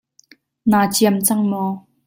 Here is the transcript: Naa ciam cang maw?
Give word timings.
Naa 0.69 0.85
ciam 0.93 1.15
cang 1.27 1.43
maw? 1.51 1.71